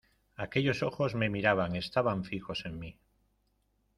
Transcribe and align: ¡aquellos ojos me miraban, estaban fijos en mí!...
¡aquellos 0.45 0.81
ojos 0.81 1.13
me 1.13 1.29
miraban, 1.29 1.75
estaban 1.75 2.23
fijos 2.23 2.65
en 2.65 2.79
mí!... 2.79 2.97